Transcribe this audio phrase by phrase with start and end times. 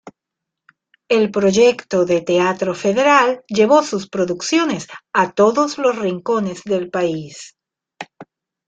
[1.09, 7.55] El Proyecto de Teatro Federal llevó sus producciones a todos los rincones del país.